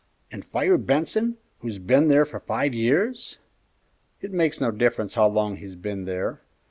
and 0.31 0.43
fire 0.43 0.79
Benson, 0.79 1.37
who's 1.59 1.77
been 1.77 2.07
there 2.07 2.25
for 2.25 2.39
five 2.39 2.73
years?" 2.73 3.37
"It 4.19 4.31
makes 4.33 4.59
no 4.59 4.71
difference 4.71 5.13
how 5.13 5.27
long 5.27 5.57
he's 5.57 5.75
been 5.75 6.05
there. 6.05 6.41